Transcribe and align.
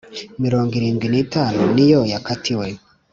mirongo 0.43 0.71
irindwi 0.79 1.07
n 1.09 1.15
itanu 1.23 1.59
niyo 1.73 2.01
yakatiwe 2.13 2.67